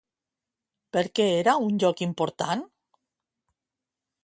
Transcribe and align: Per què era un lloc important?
Per 0.97 1.03
què 1.19 1.27
era 1.33 1.53
un 1.67 1.77
lloc 1.85 2.03
important? 2.07 2.65